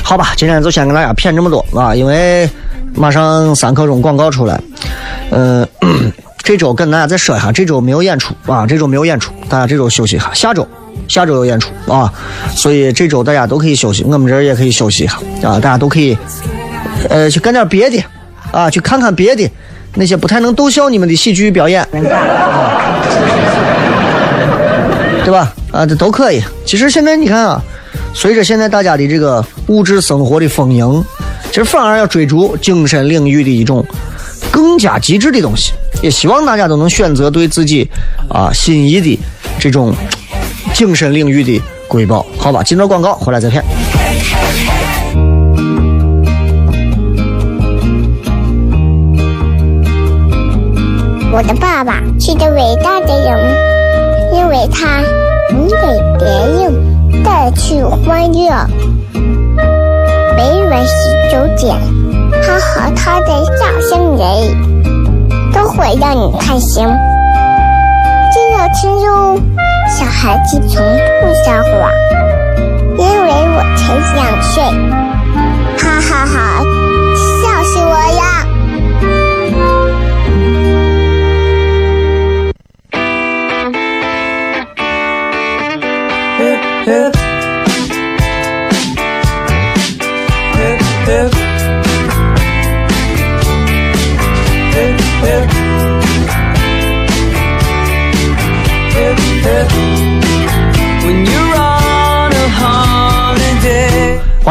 [0.05, 2.49] 好吧，今天就先跟大家骗这么多啊，因为
[2.95, 4.61] 马上三刻钟广告出来，
[5.31, 5.67] 嗯、
[6.43, 10.67] 这周跟大家再说一下，这周没有演出啊，这周没有演出，大家这周休息一下，下周
[11.09, 12.13] 下周有演出啊，
[12.55, 16.17] 所以这周大家都可以休息，我们这儿也可以休息一下啊，大家都可以
[17.09, 18.03] 呃去干点别的
[18.53, 19.51] 啊，去看看别的
[19.95, 21.87] 那些不太能逗笑你们的喜剧表演，
[25.25, 25.53] 对吧？
[25.73, 26.43] 啊，这都可以。
[26.65, 27.63] 其实现在你看啊，
[28.15, 31.05] 随着现在大家的这个物质生活的丰盈，
[31.53, 33.85] 其实反而要追逐精神领域的一种
[34.51, 35.75] 更加极致的东西。
[36.03, 37.87] 也希望大家都能选择对自己
[38.31, 39.21] 啊心仪的
[39.61, 39.95] 这种
[40.73, 42.25] 精神领域的瑰宝。
[42.39, 43.63] 好吧，进段广告，回来再片。
[51.31, 53.55] 我的爸爸是个伟大的人，
[54.35, 55.03] 因为他
[55.51, 55.77] 能给
[56.19, 56.27] 别
[56.63, 58.67] 人带去欢乐。
[60.43, 60.93] 每晚十
[61.31, 61.79] 九点，
[62.43, 64.27] 他和他的笑声人，
[65.53, 66.85] 都会让你开心。
[68.35, 69.41] 这要听哟，
[69.89, 71.89] 小孩子从不撒谎，
[72.99, 74.65] 因为我才两岁。
[75.79, 76.52] 哈哈哈，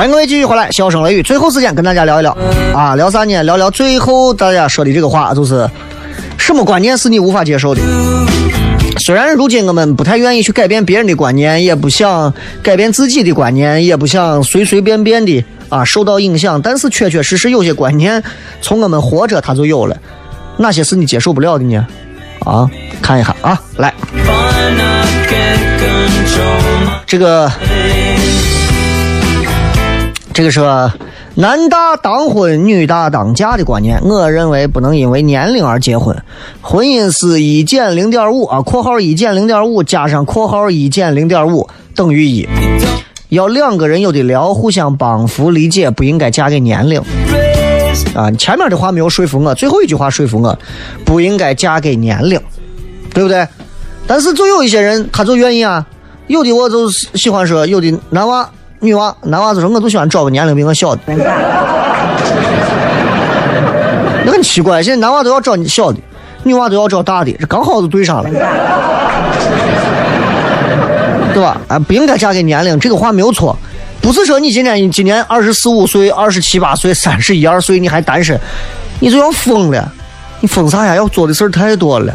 [0.02, 2.36] 欢迎各位继续回来，笑声雷雨，最后时间跟大家聊一聊
[2.74, 3.44] 啊，聊啥呢？
[3.44, 5.70] 聊聊最后大家说的这个话，就是
[6.40, 7.82] 什么观念是你无法接受的？
[8.98, 12.34] 虽然如今我们不太愿意去改变别人的观念，也不想
[12.64, 18.24] 改变自己的观念，也不想随随便便的啊受到影响，但是确确实实有些观念
[18.60, 19.96] 从我们活着它就有了。
[20.58, 21.86] 哪些是你接受不了的呢？
[22.44, 22.68] 啊，
[23.04, 23.94] 看一下啊，来，
[27.06, 27.52] 这个。
[30.34, 30.62] 这个是
[31.36, 34.02] 男大当婚，女大当嫁的观念。
[34.04, 36.16] 我认为不能因为年龄而结婚。
[36.62, 42.48] 婚姻是一减零点五啊，括号一减零点五加上括号一减零点五等于一。
[43.30, 47.02] 要两个人有的聊，互相帮扶理解，不应该嫁给年龄。
[48.14, 50.58] 啊，前面的话没有说服我，最后一句话说服我，
[51.06, 52.40] 不应该嫁给年龄，
[53.14, 53.48] 对不对？
[54.08, 55.86] 但是就有一些人，他就愿意啊。
[56.28, 58.50] 有的我就喜欢说，有的男娃。
[58.82, 61.02] 女娃、男娃子说：“我就喜欢找个年龄比我小的。”
[64.26, 66.00] 那很奇怪，现在男娃都要找小的，
[66.44, 68.30] 女娃都要找大的，这刚好就对上了，
[71.32, 71.62] 对吧？
[71.68, 73.56] 啊，不应该嫁给年龄，这个话没有错。
[74.02, 78.36] 不是说你今年今年二十四五岁、二十七八岁、三十一二岁你还单身，
[79.00, 79.92] 你就要疯了。
[80.40, 80.96] 你疯啥呀？
[80.96, 82.12] 要做的事儿太多了，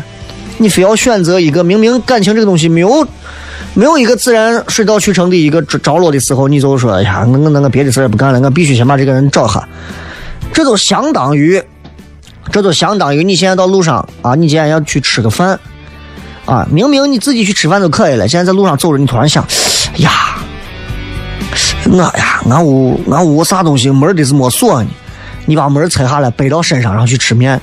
[0.59, 3.07] 你非要选择一个明明感情这个东西没有。
[3.77, 9.63] 没有一个自然水到渠成的一个着着落的时候，你就说，哎呀，我我那个别的事也不干了，我必须先把这个人找下。
[10.51, 11.63] 这就相当于，
[12.51, 15.61] 这就相当于你现在到路上啊，你今天要去吃个饭
[16.47, 19.45] 啊，明明你自己去吃饭就可以了，现在在路上走着，你突然想，
[19.99, 20.11] 呀，
[21.91, 24.89] 我呀，俺屋俺屋啥东西门得是没锁呢？
[25.45, 27.61] 你把门拆下来背到身上，然后去吃面。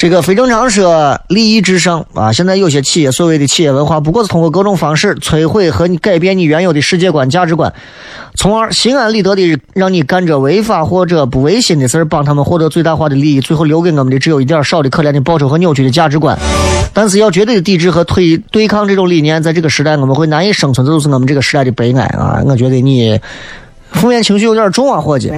[0.00, 2.32] 这个非正常说利益至上啊！
[2.32, 7.70] 现在有些企业所谓的企业文化，不过是通过各种方式摧毁和你改变你原有的世界观、价值观，
[8.34, 16.38] 从而心安理得的让你干着违法或者不违心的事儿，帮他们获得最大化的利益，最后留给我们的只有一点少的可怜的报酬和扭曲的价值观。
[16.94, 22.40] 但是要绝对的抵制和推对抗这种理念，在这个时代我们会难以生存，这就是我们这个时代的悲哀啊！
[22.46, 23.20] 我觉得你
[23.90, 25.30] 负面情绪有点重啊，伙计。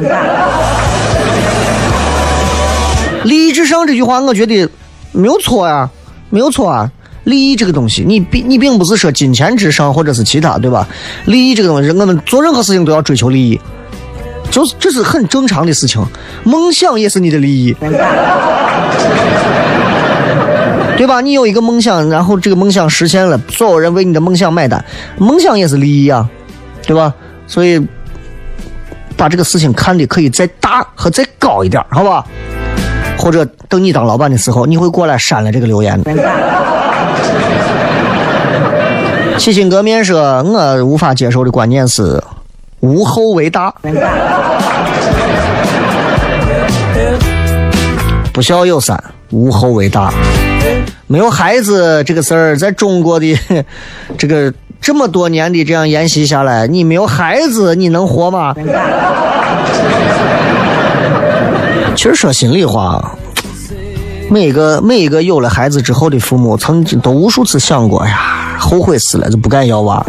[3.25, 4.69] 利益至上这句话，我觉得
[5.13, 5.89] 没有错呀，
[6.31, 6.91] 没有错啊。
[7.25, 10.89] 利益这个东西，你并你并不是说金钱至上或者是其他，对吧？
[11.27, 13.61] 利益这个东西，我们做任何事情都要追求利益，
[14.51, 16.05] 就是这是很正常的事情。
[16.43, 17.73] 梦想也是你的利益，
[20.97, 21.21] 对吧？
[21.21, 24.85] 你有一个梦想，然后这个梦想实现了，所有人为你的梦想买单，
[25.17, 26.29] 梦想也是利益啊，
[26.85, 27.15] 对吧？
[27.47, 27.81] 所以
[29.17, 32.27] 把这个事情看的可以再大和再高一点，好吧？
[33.19, 36.01] 或者等你当老板的时候，你会过来删了这个留言。
[39.39, 42.23] 洗心革面说，我无法接受的观念是
[42.81, 43.75] 无后为大。
[48.33, 50.13] 不孝有三，无后为大。
[51.07, 53.39] 没有孩子这个事儿，在中国的
[54.17, 58.55] 这个这么多年的这样沿袭下来，你没有孩子，你能活吗？
[61.95, 63.13] 其实说心里话，
[64.31, 70.05] 每一个每一个有了孩子之后的父母，曾经都无数次想过，呀，后悔死了，就不敢要娃。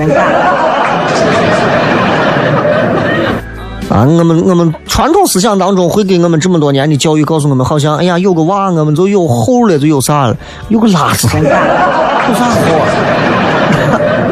[3.89, 10.35] 啊，我们我们传统思想当中会给我们这么多年的教育告诉我们，好像哎呀有个娃，我们就有后了，就有啥了，
[10.69, 12.87] 有个拉子，有啥后啊？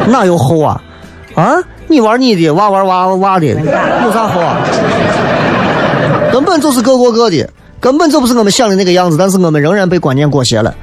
[0.08, 0.82] 哪有后啊？
[1.36, 1.54] 啊，
[1.86, 4.56] 你玩你的，娃玩娃娃的，有啥后啊？
[6.32, 9.18] 根本就是各过各的，根本就不是我们想的那个样子。
[9.18, 10.74] 但是我们仍然被观念裹挟了。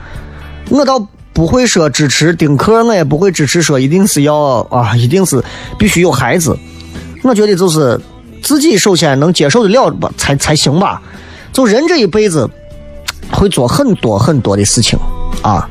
[0.69, 4.35] 我倒不会说支持丁克，我也不会支持说一定是要
[4.69, 5.43] 啊，一定是
[5.79, 6.55] 必须有孩子。
[7.23, 7.99] 我觉得就是
[8.43, 11.01] 自己首先能接受得了吧，才才行吧。
[11.51, 12.47] 就人这一辈子
[13.31, 14.99] 会做很多很多的事情
[15.41, 15.67] 啊，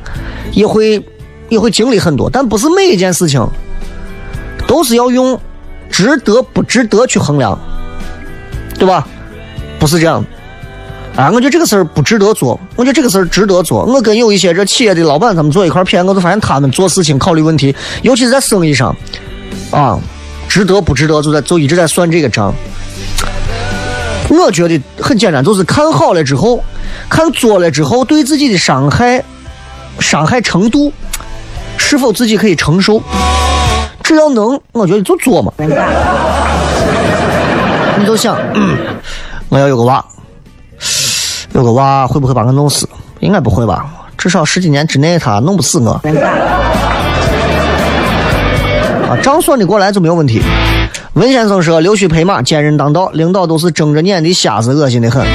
[0.51, 1.01] 也会
[1.47, 3.47] 也会经历很多，但不是每一件事情
[4.67, 5.39] 都是要用
[5.89, 7.57] 值得不值得去衡量，
[8.77, 9.07] 对吧？
[9.79, 10.23] 不是这样。
[11.15, 13.83] 啊，我觉得这个事儿不值得做，我觉得这个事儿值得做。
[13.83, 18.95] 我跟有一些这企业的老板他们坐一块儿谝，我就发现他们做事情考虑问题，尤其是在生意上，
[19.71, 19.99] 啊，
[20.47, 22.53] 值得不值得，就在就一直在算这个账。
[24.29, 26.63] 我觉得很简单，就是看好了之后，
[27.09, 29.21] 看做了之后对自己的伤害，
[29.99, 30.93] 伤害程度
[31.75, 33.01] 是否自己可以承受，
[34.03, 35.51] 只要能，我觉得就做嘛。
[37.97, 38.37] 你就想，
[39.49, 40.03] 我要有个娃。
[41.53, 42.87] 有个娃会不会把我弄死？
[43.19, 43.85] 应该不会吧，
[44.17, 45.91] 至少十几年之内他弄不死我。
[49.09, 50.41] 啊，账算得过来就没有问题。
[51.13, 55.25] 文先生说：“溜须拍马，奸人当道，领导都是睁着眼的瞎子，恶心的很。”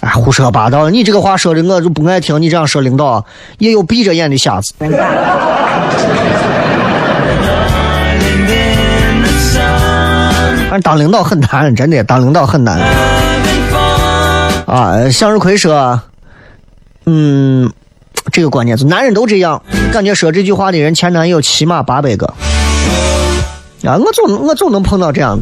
[0.00, 0.90] 哎，胡说八道！
[0.90, 2.40] 你这个话说的我就不爱听。
[2.40, 3.24] 你这样说领导，
[3.58, 4.74] 也有闭着眼的瞎子。
[10.80, 12.80] 当领导很难，真的，当领导很难。
[14.66, 16.00] 啊，向日葵说
[17.06, 17.72] ：“嗯，
[18.32, 19.62] 这个关键是男人都这样，
[19.92, 22.26] 感觉说这句话的人前男友起码八百个。
[23.84, 25.38] 啊，我总我总能碰到这样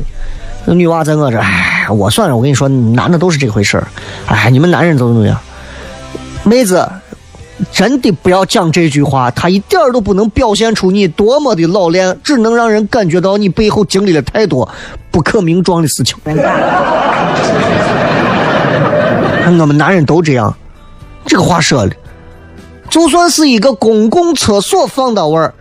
[0.67, 3.87] 的女娃在我这，哎，我算了，我跟你说，男的都是这回事儿。
[4.27, 5.39] 哎，你们男人怎么怎么样？
[6.43, 6.87] 妹子，
[7.71, 14.69] 真的不要讲这句话，他一点都不能表现出你多么的老练，只能让人感觉到你背后经历了太多
[15.11, 16.17] 不可名状的事情。”
[19.57, 20.55] 我们男人都这样，
[21.25, 21.95] 这个话说的，
[22.91, 25.55] 就算是一个公共厕所放到位儿，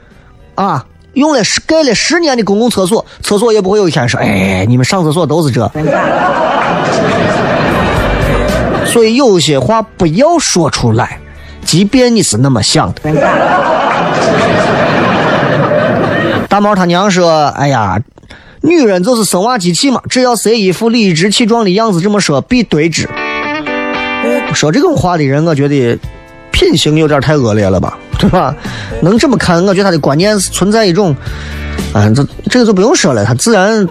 [0.56, 5.72] 啊，用了十盖了十年的公共厕所，厕所也不会有一天说，哎，你们上厕所都是这。
[8.86, 11.20] 所以有些话不要说出来，
[11.66, 13.02] 即便你是那么想的。
[16.48, 18.00] 大毛他娘说，哎呀，
[18.62, 23.10] 女人就是生娃机器嘛，只要谁一副理直气壮的样子这么说，必对之。
[24.54, 25.98] 说这种话的人，我觉得
[26.52, 28.56] 品行有点太恶劣了吧，对吧？
[29.02, 31.16] 能这么看，我觉得他的观念是存在一种，
[31.92, 33.88] 啊，这这个就不用说了，他自然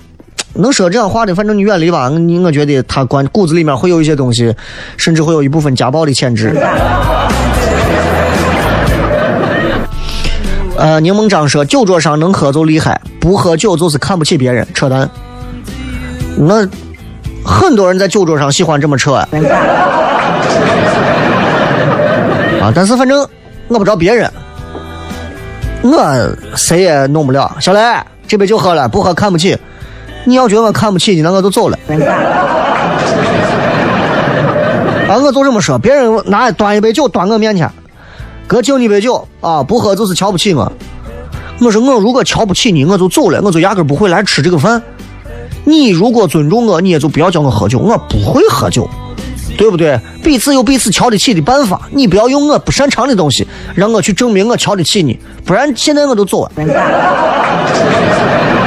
[0.55, 2.09] 能说这样话的，反正你远离吧。
[2.09, 4.55] 你我觉得他关骨子里面会有一些东西，
[4.97, 6.57] 甚至会有一部分家暴的潜质。
[10.77, 15.09] 呃，柠檬章说，酒桌上能喝就厉害，不喝酒就是看不起别人，扯淡。
[16.37, 16.66] 那
[17.45, 19.14] 很多人在酒桌上喜欢这么扯。
[22.61, 22.73] 啊！
[22.75, 23.27] 但是反正
[23.68, 24.31] 我不着别人，
[25.83, 27.55] 我谁也弄不了。
[27.61, 27.81] 小雷，
[28.27, 29.57] 这杯酒喝了，不喝看不起。
[30.25, 31.77] 你要觉得我看不起你，那我就走了。
[35.09, 35.79] 啊，我就这么说。
[35.79, 37.68] 别人拿端一杯酒端我面前，
[38.53, 40.71] 哥敬你杯酒啊，不喝就是瞧不起我。
[41.59, 44.83] 我说我如果瞧不起你，我就走了，我就压根不会来吃这个饭。
[45.65, 48.87] 你如果尊重我，你也就不要叫我喝酒，我不会喝酒。
[49.57, 49.99] 对不对？
[50.23, 56.53] 彼此有彼此瞧得起的办法，你不要用我不擅长的东西让我去证明我瞧得起你，不然现在我都走了。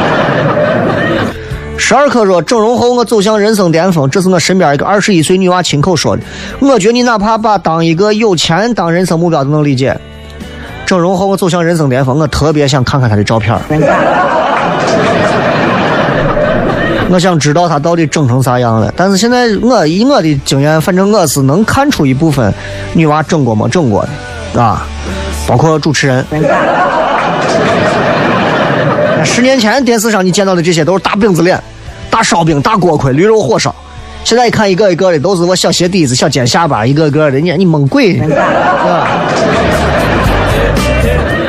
[1.77, 6.23] 十二克说整容后我走向人生巅峰，这是我身边一个二十一岁女娃亲口说的。
[6.59, 9.95] 我觉得你哪怕把当一个有钱当人生目标都能理解。
[10.85, 13.55] 整容后我走向人生巅峰，我特别想看看她的照片。
[17.07, 22.51] 我想知道他到底整成啥样了，但是现在我以我的经验，反正我是能看出一部分
[22.93, 24.03] 女娃整过没整过
[24.53, 24.87] 的，啊，
[25.47, 26.25] 包括主持人。
[29.25, 31.61] 十年前电视上你见到的这些都是大饼子脸、
[32.09, 33.73] 大烧饼、大锅盔、驴肉火烧，
[34.23, 39.07] 现在一看一个一个的都是我小鞋底子、小尖下巴，一个个的，你你蒙鬼，啊。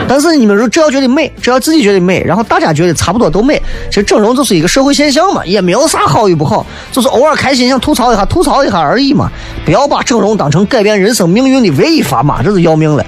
[0.08, 9.28] 但是你们说，只要觉得美，只要自己觉得美，然后大家觉得差不多都美，其实整容就是一个社会现象嘛，也没有啥好与不好，就是偶尔开心想吐槽一下，吐槽一下而已嘛。
[9.64, 13.04] 不要把整容当成改变人生命运的唯一砝码，这是要命了。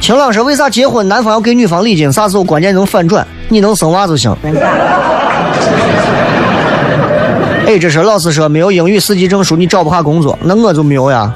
[0.00, 2.10] 晴朗说，为啥结婚男方要给女方礼金？
[2.10, 3.26] 啥时候关键能反转？
[3.50, 4.34] 你能生娃就行。
[7.66, 11.30] 哎，这是老师说没有英语四级证书你找不下工作，那我就没有呀。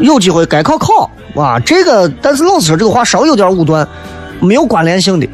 [0.00, 3.86] 有机会该考考哇，这个但是老师说这个话稍微有点武断。
[4.40, 5.28] 没有关联性的，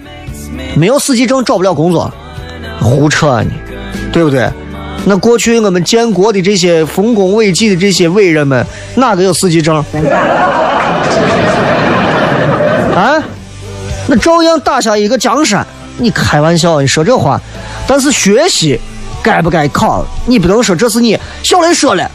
[0.74, 2.12] 没有四级证找不了工作，
[2.80, 3.50] 胡扯呢，
[4.12, 4.48] 对不对？
[5.04, 9.76] 那过去我们建国的这些丰功伟绩的这些伟人们，哪个有四级证？
[12.94, 13.20] 啊，
[14.06, 15.66] 那照样打下一个江山。
[15.98, 17.40] 你开玩笑，你说这话？
[17.86, 18.78] 但是学习
[19.22, 20.06] 该不该考？
[20.26, 22.10] 你不能说这是你小雷说了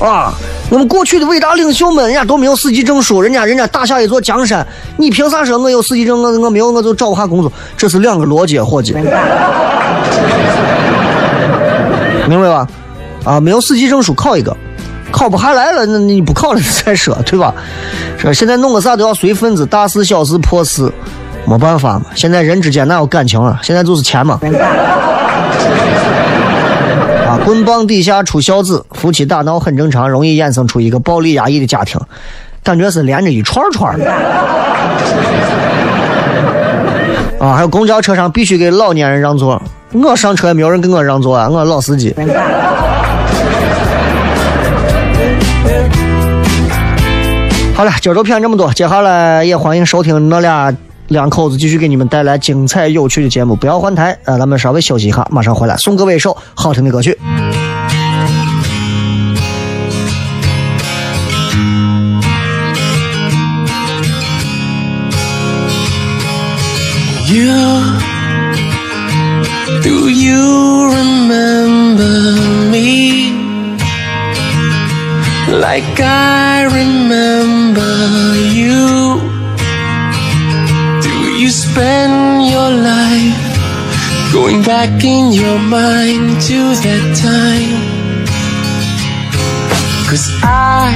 [0.00, 0.34] 啊。
[0.68, 4.66] 我们过去的伟大领袖们，人家都没有四级证书，人家人家打下一座江山，
[4.96, 6.20] 你凭啥说我有四级证？
[6.20, 7.52] 我我没有，我就找不下工作。
[7.76, 8.92] 这是两个逻辑，伙计，
[12.28, 12.66] 明白吧？
[13.24, 14.56] 啊，没有四级证书考一个，
[15.12, 17.54] 考不下来了，那你不考了再说，对吧？
[18.18, 20.92] 说现在弄个啥都要随份子，大事小事破事，
[21.44, 22.06] 没办法嘛。
[22.16, 23.60] 现在人之间哪有感情啊？
[23.62, 24.40] 现在就是钱嘛。
[27.44, 32.00] 棍棒底下出孝子，夫妻打闹很正常，容易衍生出一个暴力压抑的家庭，
[32.62, 34.10] 感觉是连着一串串的。
[37.38, 39.62] 啊，还有公交车上必须给老年人让座，
[39.92, 42.14] 我上车也没有人给我让座啊，我老司机。
[47.74, 50.74] 好了，今儿就骗这么多，接下来也欢迎收听那俩
[51.08, 54.36] 两口子继续给你们带来精彩有趣的节目，不要换台啊！
[54.38, 57.16] 咱们稍微休息一下，马上回来送各位一首好听的歌曲。
[67.28, 67.42] u
[69.82, 72.36] do you remember
[72.70, 73.32] me?
[75.48, 77.35] Like I remember
[81.76, 83.36] spend your life
[84.32, 87.76] going back in your mind to that time?
[90.08, 90.88] Cause I,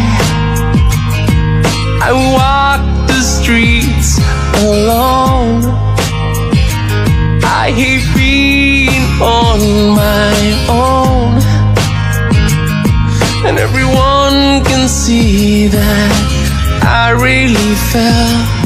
[2.08, 4.10] I walk the streets
[4.64, 5.60] alone.
[7.44, 9.60] I hate being on
[10.02, 10.34] my
[10.82, 11.36] own.
[13.46, 18.59] And everyone can see that I really fell.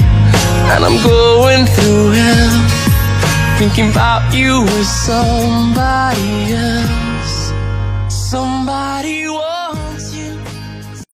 [0.72, 3.58] And I'm going through hell.
[3.58, 7.03] Thinking about you with somebody else.